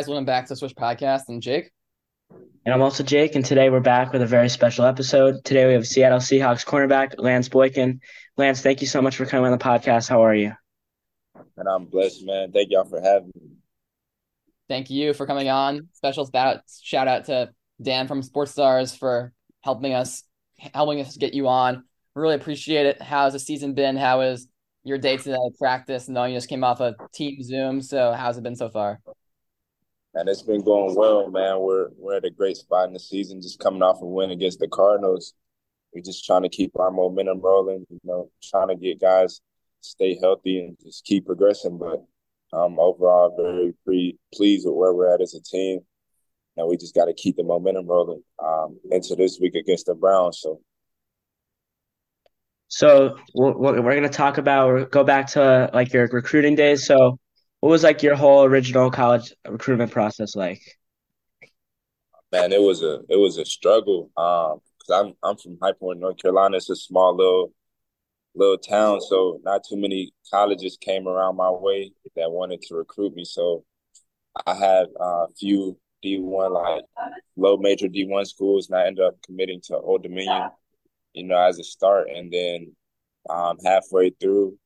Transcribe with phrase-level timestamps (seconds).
[0.00, 1.24] guys, welcome back to Swish Podcast.
[1.28, 1.72] I'm Jake.
[2.64, 5.44] And I'm also Jake, and today we're back with a very special episode.
[5.44, 8.00] Today we have Seattle Seahawks cornerback Lance Boykin.
[8.38, 10.08] Lance, thank you so much for coming on the podcast.
[10.08, 10.54] How are you?
[11.58, 12.50] And I'm blessed, man.
[12.50, 13.50] Thank y'all for having me.
[14.70, 15.88] Thank you for coming on.
[15.92, 16.26] Special
[16.82, 17.50] shout out to
[17.82, 20.22] Dan from Sports Stars for helping us
[20.56, 21.84] helping us get you on.
[22.14, 23.02] Really appreciate it.
[23.02, 23.98] How's the season been?
[23.98, 24.48] How is
[24.82, 26.08] your day today practice?
[26.08, 28.98] Knowing you just came off a team Zoom, so how's it been so far?
[30.14, 31.60] And it's been going well, man.
[31.60, 34.58] We're we're at a great spot in the season, just coming off a win against
[34.58, 35.34] the Cardinals.
[35.94, 39.40] We're just trying to keep our momentum rolling, you know, trying to get guys
[39.80, 41.78] stay healthy and just keep progressing.
[41.78, 42.04] But
[42.52, 45.80] um, overall, very pre- pleased with where we're at as a team.
[46.56, 49.94] And we just got to keep the momentum rolling um, into this week against the
[49.94, 50.40] Browns.
[50.40, 50.60] So,
[52.68, 56.84] so we're, we're going to talk about go back to like your recruiting days.
[56.84, 57.18] So,
[57.60, 60.60] what was like your whole original college recruitment process like?
[62.32, 64.10] Man, it was a it was a struggle.
[64.16, 66.56] Um, cause I'm I'm from High Point, North Carolina.
[66.56, 67.52] It's a small little
[68.34, 73.14] little town, so not too many colleges came around my way that wanted to recruit
[73.14, 73.24] me.
[73.24, 73.64] So
[74.46, 76.84] I had a few D one like
[77.36, 80.50] low major D one schools, and I ended up committing to Old Dominion,
[81.12, 82.74] you know, as a start, and then
[83.28, 84.56] um, halfway through,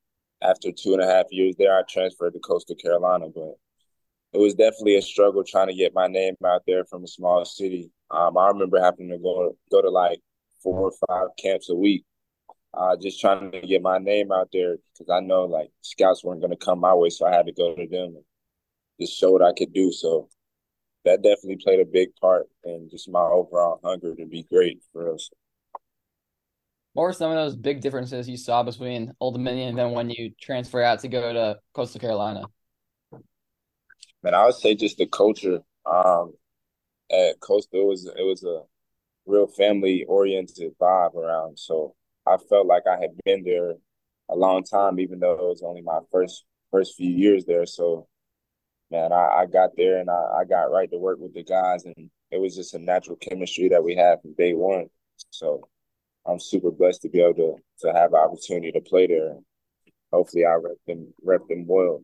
[0.43, 3.55] after two and a half years there, I transferred to Coastal Carolina, but
[4.33, 7.45] it was definitely a struggle trying to get my name out there from a small
[7.45, 7.91] city.
[8.11, 10.21] Um, I remember having to go go to like
[10.63, 12.05] four or five camps a week
[12.77, 16.41] uh, just trying to get my name out there because I know like scouts weren't
[16.41, 18.25] going to come my way, so I had to go to them and
[19.01, 19.93] just show what I could do.
[19.93, 20.29] So
[21.05, 25.15] that definitely played a big part in just my overall hunger to be great for
[25.15, 25.31] us.
[26.95, 30.11] What were some of those big differences you saw between Old Dominion and then when
[30.11, 32.45] you transfer out to go to Coastal Carolina?
[34.23, 35.61] Man, I would say just the culture.
[35.85, 36.33] Um,
[37.11, 38.63] at Coastal, it was it was a
[39.27, 41.59] real family oriented vibe around.
[41.59, 41.97] So
[42.27, 43.75] I felt like I had been there
[44.31, 47.67] a long time, even though it was only my first first few years there.
[47.67, 48.07] So,
[48.93, 51.85] man, I, I got there and I, I got right to work with the guys,
[51.85, 54.87] and it was just a natural chemistry that we had from day one.
[55.31, 55.69] So,
[56.27, 59.37] I'm super blessed to be able to to have the opportunity to play there.
[60.13, 62.03] Hopefully, I rep them rep them well.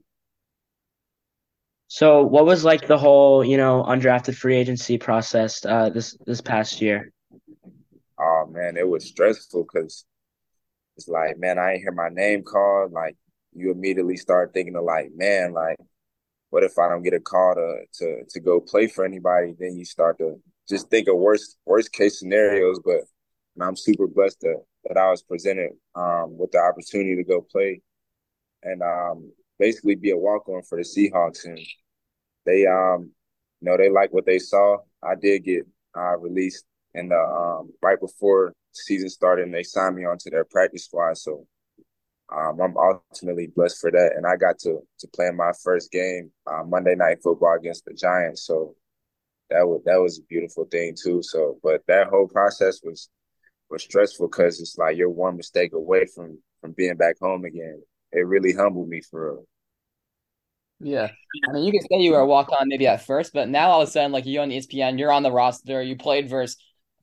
[1.88, 6.40] So, what was like the whole, you know, undrafted free agency process uh, this this
[6.40, 7.12] past year?
[8.18, 10.04] Oh man, it was stressful because
[10.96, 12.92] it's like, man, I ain't hear my name called.
[12.92, 13.16] Like
[13.54, 15.78] you immediately start thinking of like, man, like
[16.50, 19.54] what if I don't get a call to to to go play for anybody?
[19.58, 22.80] Then you start to just think of worst worst case scenarios.
[22.84, 23.02] But
[23.62, 27.82] I'm super blessed that, that I was presented um, with the opportunity to go play
[28.62, 31.44] and um, basically be a walk on for the Seahawks.
[31.44, 31.58] And
[32.46, 33.10] they um
[33.60, 34.78] you know they like what they saw.
[35.02, 35.66] I did get
[35.96, 40.84] uh, released the um, right before season started and they signed me onto their practice
[40.84, 41.16] squad.
[41.16, 41.46] So
[42.34, 44.12] um, I'm ultimately blessed for that.
[44.16, 47.84] And I got to to play in my first game uh, Monday night football against
[47.84, 48.46] the Giants.
[48.46, 48.74] So
[49.50, 51.22] that was that was a beautiful thing too.
[51.22, 53.08] So, but that whole process was
[53.70, 57.82] was stressful because it's like you're one mistake away from from being back home again.
[58.12, 59.44] It really humbled me for real.
[60.82, 61.10] Yeah,
[61.48, 63.70] I mean, you can say you were a walk on maybe at first, but now
[63.70, 65.82] all of a sudden, like you on ESPN, you're on the roster.
[65.82, 66.56] You played versus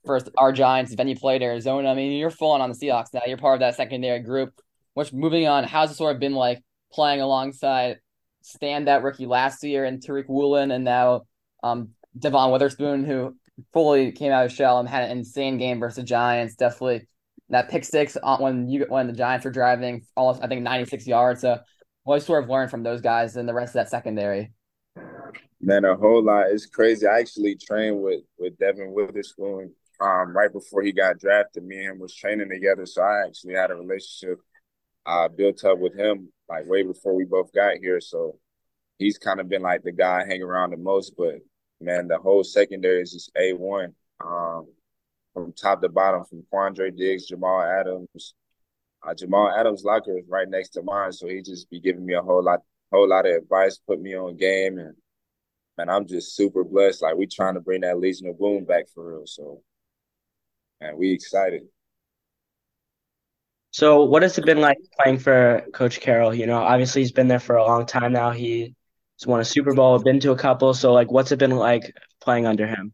[0.06, 1.89] first our Giants, then you played Arizona.
[1.89, 3.22] I mean, you're full on on the Seahawks now.
[3.27, 4.53] You're part of that secondary group.
[4.95, 8.00] Which moving on, how's it sort of been like playing alongside
[8.44, 11.23] standout rookie last year and Tariq Woolen and now
[11.61, 13.35] um Devon Witherspoon, who
[13.73, 16.56] fully came out of shell and had an insane game versus the Giants.
[16.56, 17.07] Definitely
[17.50, 21.41] that pick six when you when the Giants were driving almost I think 96 yards.
[21.41, 21.59] So
[22.03, 24.51] what I sort of learned from those guys and the rest of that secondary?
[25.59, 26.47] Man, a whole lot.
[26.51, 27.07] It's crazy.
[27.07, 31.95] I actually trained with with Devon Witherspoon um, right before he got drafted, me and
[31.95, 32.86] him was training together.
[32.86, 34.39] So I actually had a relationship
[35.06, 38.00] uh, built up with him like way before we both got here.
[38.00, 38.39] So
[39.00, 41.13] he's kind of been like the guy I hang around the most.
[41.18, 41.39] But
[41.79, 43.94] man, the whole secondary is just a one
[44.24, 44.68] um,
[45.33, 48.33] from top to bottom, from Quandre Diggs, Jamal Adams.
[49.06, 52.15] Uh, Jamal Adams' locker is right next to mine, so he just be giving me
[52.15, 54.95] a whole lot, whole lot of advice, put me on game, and
[55.77, 57.03] man, I'm just super blessed.
[57.03, 59.27] Like we trying to bring that Legion of Boom back for real.
[59.27, 59.62] So
[60.81, 61.63] and we excited.
[63.71, 66.33] So, what has it been like playing for Coach Carroll?
[66.33, 68.31] You know, obviously he's been there for a long time now.
[69.18, 70.74] He's won a Super Bowl, been to a couple.
[70.74, 72.94] So, like, what's it been like playing under him?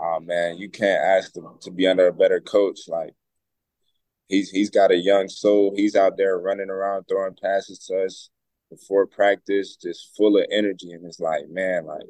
[0.00, 2.80] Oh man, you can't ask him to be under a better coach.
[2.88, 3.14] Like,
[4.28, 5.72] he's he's got a young soul.
[5.76, 8.30] He's out there running around throwing passes to us.
[8.70, 10.92] before practice, just full of energy.
[10.92, 12.02] And it's like, man, like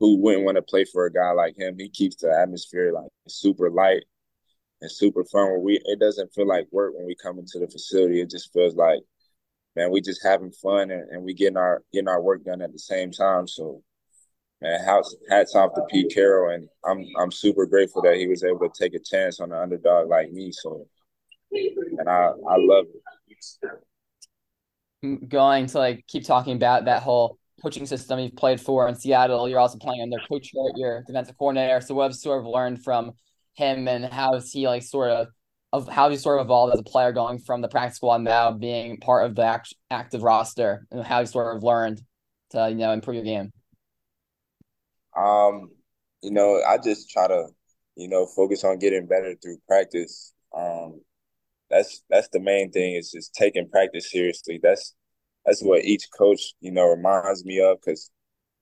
[0.00, 1.76] who wouldn't want to play for a guy like him?
[1.78, 4.04] He keeps the atmosphere like super light
[4.82, 5.62] and super fun.
[5.62, 8.20] We it doesn't feel like work when we come into the facility.
[8.20, 9.00] It just feels like,
[9.76, 12.72] man, we just having fun and, and we getting our getting our work done at
[12.72, 13.46] the same time.
[13.46, 13.82] So
[14.60, 18.44] man, hats hats off to Pete Carroll, and I'm I'm super grateful that he was
[18.44, 20.52] able to take a chance on an underdog like me.
[20.52, 20.86] So,
[21.52, 23.02] and I I love it.
[25.28, 29.48] Going to like keep talking about that whole coaching system you've played for in Seattle.
[29.48, 31.80] You're also playing under Coach your defensive coordinator.
[31.80, 33.12] So what have sort of learned from
[33.54, 35.28] him, and how is he like sort of
[35.74, 38.52] of how he sort of evolved as a player, going from the practice squad now
[38.52, 42.00] being part of the act- active roster, and how he sort of learned
[42.50, 43.52] to you know improve your game.
[45.16, 45.70] Um,
[46.22, 47.48] you know, I just try to,
[47.96, 50.32] you know, focus on getting better through practice.
[50.56, 51.00] Um,
[51.70, 54.60] that's that's the main thing is just taking practice seriously.
[54.62, 54.94] That's
[55.44, 58.12] that's what each coach, you know, reminds me of because,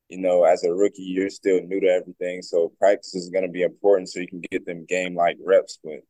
[0.08, 2.40] you know, as a rookie, you're still new to everything.
[2.40, 5.78] So practice is going to be important so you can get them game like reps.
[5.84, 6.00] But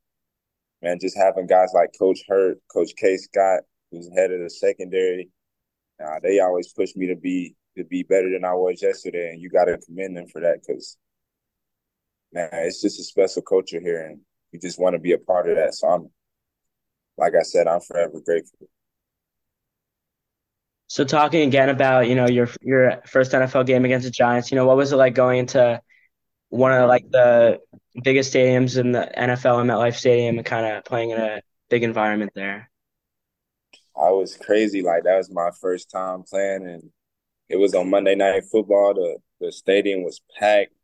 [0.82, 5.30] man, just having guys like Coach Hurtt, Coach K Scott, who's head of the secondary,
[6.04, 9.40] uh, they always push me to be to be better than I was yesterday, and
[9.40, 10.98] you got to commend them for that because,
[12.32, 14.20] man, it's just a special culture here, and
[14.50, 15.74] you just want to be a part of that.
[15.74, 16.10] So I'm,
[17.16, 18.68] like I said, I'm forever grateful.
[20.88, 24.56] So talking again about you know your your first NFL game against the Giants, you
[24.56, 25.80] know what was it like going into
[26.52, 27.60] one of like the
[28.04, 31.40] biggest stadiums in the NFL, MetLife Stadium, and kind of playing in a
[31.70, 32.70] big environment there?
[33.96, 34.82] I was crazy.
[34.82, 36.90] Like that was my first time playing, and
[37.48, 38.94] it was on Monday Night Football.
[38.94, 40.74] The the stadium was packed,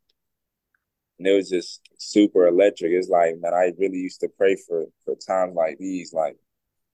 [1.19, 2.91] and it was just super electric.
[2.91, 6.35] It's like man, I really used to pray for for times like these, like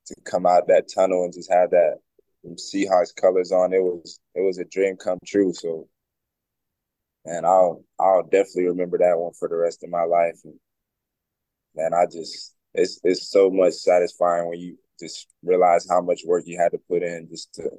[0.08, 2.00] to come out that tunnel and just have that
[2.54, 3.72] Seahawks colors on.
[3.72, 5.54] It was it was a dream come true.
[5.54, 5.88] So,
[7.26, 10.40] and I'll I'll definitely remember that one for the rest of my life.
[10.44, 10.60] And
[11.76, 16.44] man, I just it's it's so much satisfying when you just realize how much work
[16.46, 17.70] you had to put in just to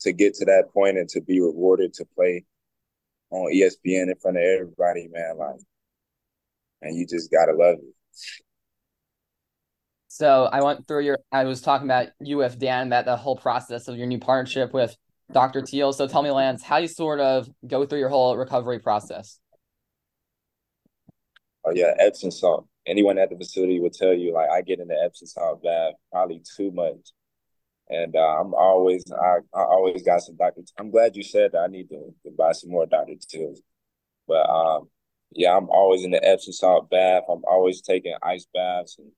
[0.00, 2.44] to get to that point and to be rewarded to play
[3.30, 5.36] on ESPN in front of everybody, man.
[5.38, 5.60] Like,
[6.82, 7.94] and you just gotta love it.
[10.08, 11.18] So I went through your.
[11.30, 14.72] I was talking about you with Dan that the whole process of your new partnership
[14.72, 14.96] with
[15.32, 15.62] Dr.
[15.62, 15.92] Teal.
[15.92, 19.40] So tell me, Lance, how you sort of go through your whole recovery process.
[21.64, 22.66] Oh yeah, Epsom salt.
[22.86, 25.94] Anyone at the facility will tell you like I get in the Epsom salt bath
[26.10, 27.12] probably too much
[27.90, 30.62] and uh, I'm always I, I always got some Dr.
[30.78, 33.14] I'm glad you said that I need to, to buy some more Dr.
[33.28, 33.62] Teals.
[34.26, 34.88] But um,
[35.32, 37.24] yeah, I'm always in the Epsom salt bath.
[37.30, 39.10] I'm always taking ice baths, and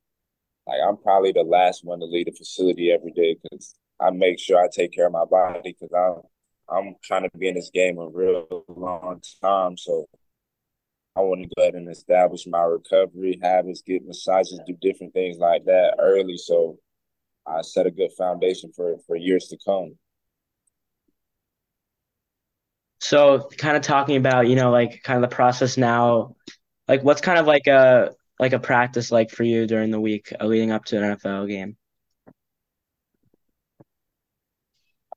[0.66, 4.38] like I'm probably the last one to leave the facility every day because I make
[4.38, 6.22] sure I take care of my body because I'm
[6.68, 9.76] I'm trying to be in this game a real long time.
[9.76, 10.06] So
[11.16, 15.38] I want to go ahead and establish my recovery habits, get massages, do different things
[15.38, 16.36] like that early.
[16.36, 16.78] So
[17.46, 19.96] I set a good foundation for for years to come.
[23.00, 26.36] So, kind of talking about, you know, like kind of the process now,
[26.86, 30.32] like what's kind of like a like a practice like for you during the week
[30.40, 31.76] leading up to an NFL game?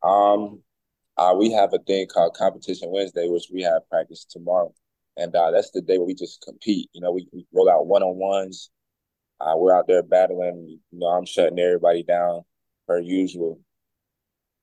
[0.03, 0.61] Um,
[1.17, 4.73] uh, we have a thing called Competition Wednesday, which we have practice tomorrow,
[5.17, 6.89] and uh, that's the day where we just compete.
[6.93, 8.71] You know, we, we roll out one on ones,
[9.43, 10.79] uh, we're out there battling.
[10.91, 12.41] You know, I'm shutting everybody down
[12.87, 13.59] per usual.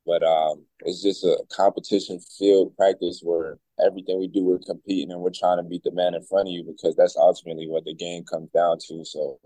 [0.06, 5.20] But um, it's just a competition field practice where everything we do, we're competing and
[5.20, 7.94] we're trying to beat the man in front of you because that's ultimately what the
[7.94, 9.04] game comes down to.
[9.04, 9.38] So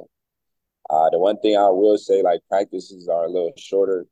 [0.90, 4.06] uh, the one thing I will say, like practices are a little shorter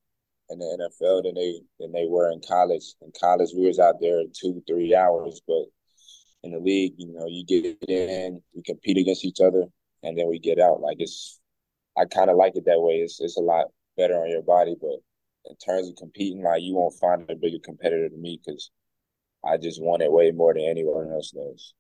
[0.53, 2.95] in the NFL than they than they were in college.
[3.01, 5.65] In college, we was out there two, three hours, but
[6.45, 9.65] in the league, you know, you get in, we compete against each other
[10.03, 10.81] and then we get out.
[10.81, 11.41] Like it's,
[11.97, 12.95] I kind of like it that way.
[12.95, 13.67] It's it's a lot
[13.97, 14.99] better on your body, but
[15.45, 18.71] in terms of competing, like you won't find a bigger competitor than me because
[19.45, 21.75] I just want it way more than anyone else does.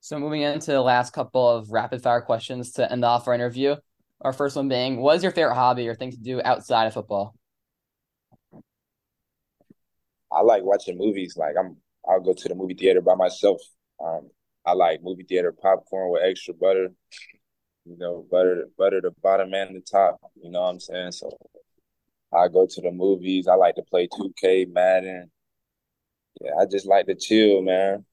[0.00, 3.76] So moving into the last couple of rapid fire questions to end off our interview.
[4.22, 6.94] Our first one being, what is your favorite hobby or thing to do outside of
[6.94, 7.34] football?
[10.32, 11.36] I like watching movies.
[11.36, 11.76] Like I'm,
[12.08, 13.60] I'll go to the movie theater by myself.
[14.02, 14.30] Um,
[14.64, 16.88] I like movie theater popcorn with extra butter.
[17.84, 20.20] You know, butter butter the bottom and the top.
[20.40, 21.12] You know what I'm saying?
[21.12, 21.36] So
[22.32, 23.48] I go to the movies.
[23.48, 25.30] I like to play 2K, Madden.
[26.40, 28.04] Yeah, I just like to chill, man.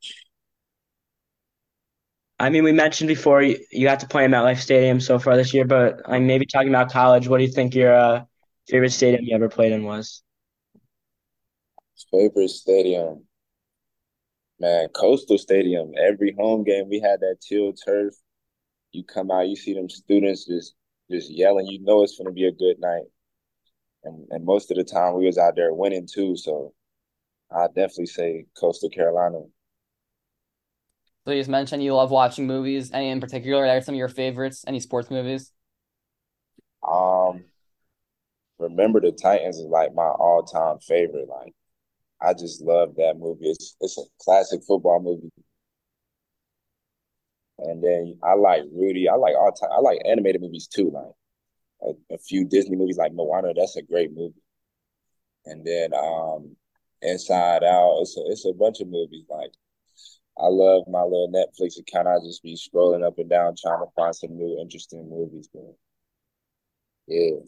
[2.39, 5.35] I mean, we mentioned before you, you got to play in MetLife Stadium so far
[5.35, 8.23] this year, but like maybe talking about college, what do you think your uh,
[8.69, 10.23] favorite stadium you ever played in was?
[12.11, 13.25] Favorite stadium,
[14.59, 15.91] man, Coastal Stadium.
[15.97, 18.13] Every home game we had that teal turf.
[18.91, 20.75] You come out, you see them students just
[21.11, 21.67] just yelling.
[21.67, 23.05] You know it's gonna be a good night.
[24.03, 26.35] And and most of the time we was out there winning too.
[26.37, 26.73] So
[27.51, 29.41] I definitely say Coastal Carolina.
[31.25, 32.91] So you just mentioned you love watching movies.
[32.91, 34.63] Any in particular that are some of your favorites?
[34.67, 35.51] Any sports movies?
[36.87, 37.43] Um,
[38.59, 41.27] Remember the Titans is like my all time favorite.
[41.29, 41.53] Like
[42.21, 43.49] I just love that movie.
[43.49, 45.31] It's it's a classic football movie.
[47.59, 49.09] And then I like Rudy.
[49.09, 49.69] I like all time.
[49.71, 50.91] I like animated movies too.
[50.93, 51.13] Like
[51.81, 53.53] a, a few Disney movies like Moana.
[53.55, 54.41] That's a great movie.
[55.45, 56.55] And then um,
[57.01, 57.99] Inside Out.
[58.01, 59.25] It's a it's a bunch of movies.
[59.29, 59.51] Like
[60.41, 62.07] I love my little Netflix account.
[62.07, 65.49] I just be scrolling up and down trying to find some new interesting movies.
[65.53, 65.75] But
[67.07, 67.39] yeah.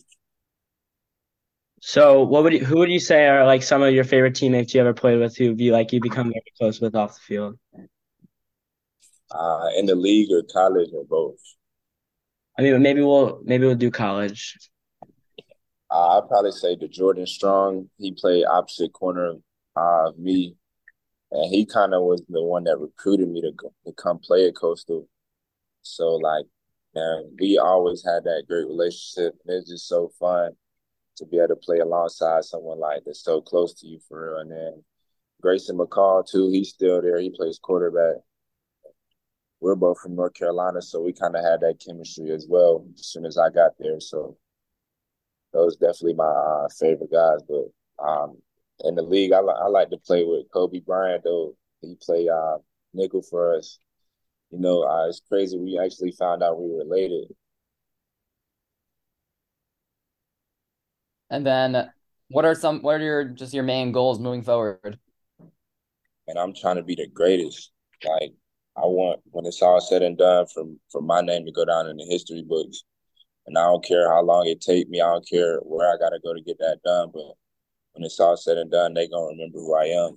[1.82, 4.74] So, what would you, who would you say are like some of your favorite teammates
[4.74, 7.58] you ever played with who you like you become very close with off the field?
[9.32, 11.40] Uh, in the league or college or both.
[12.60, 14.58] I mean, maybe we'll maybe we'll do college.
[15.90, 17.90] Uh, I'd probably say D'Jordan Strong.
[17.98, 19.36] He played opposite corner
[19.76, 20.56] of me,
[21.32, 24.48] and he kind of was the one that recruited me to, go, to come play
[24.48, 25.08] at Coastal.
[25.82, 26.46] So like,
[26.94, 29.36] man, we always had that great relationship.
[29.46, 30.52] and It's just so fun
[31.18, 34.42] to be able to play alongside someone like that's so close to you for real.
[34.42, 34.84] And then
[35.42, 37.20] Grayson McCall too, he's still there.
[37.20, 38.22] He plays quarterback.
[39.62, 43.06] We're both from North Carolina, so we kind of had that chemistry as well as
[43.06, 44.00] soon as I got there.
[44.00, 44.38] So
[45.54, 47.42] those definitely my uh, favorite guys.
[47.48, 48.38] But um,
[48.84, 51.56] in the league, I, I like to play with Coby Bryant though.
[51.82, 52.58] He play uh,
[52.94, 53.80] nickel for us.
[54.52, 55.58] You know, uh, it's crazy.
[55.58, 57.28] We actually found out we were related
[61.32, 61.90] And then
[62.28, 65.00] what are some what are your just your main goals moving forward?
[66.28, 67.72] and I'm trying to be the greatest.
[68.04, 68.34] Like
[68.78, 71.88] I want when it's all said and done from for my name to go down
[71.88, 72.84] in the history books.
[73.48, 75.02] And I don't care how long it take me.
[75.02, 77.12] I don't care where I gotta go to get that done.
[77.14, 77.34] But
[77.94, 80.16] when it's all said and done, they gonna remember who I am.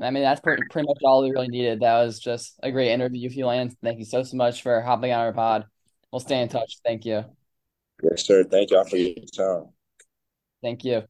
[0.00, 1.80] I mean, that's pretty, pretty much all we really needed.
[1.80, 3.76] That was just a great interview, Lance.
[3.82, 5.66] Thank you so, so much for hopping on our pod.
[6.10, 6.78] We'll stay in touch.
[6.84, 7.24] Thank you.
[8.02, 8.42] Yes, sir.
[8.44, 9.68] Thank y'all for your time.
[10.62, 11.02] Thank you.